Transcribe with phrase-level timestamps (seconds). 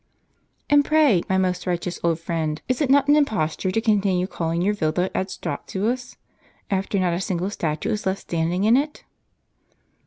[0.67, 4.63] "And pray, my most righteous old friend, is it not an imposture to continue calling
[4.63, 6.15] your villa Ad Statuas,
[6.71, 9.03] after not a single statue is left standing in it?